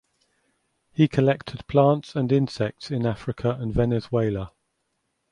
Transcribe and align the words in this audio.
He 0.91 1.07
collected 1.07 1.67
plants 1.67 2.15
and 2.15 2.31
insects 2.31 2.89
in 2.89 3.05
Africa 3.05 3.55
and 3.59 3.71
Venezuela. 3.71 4.51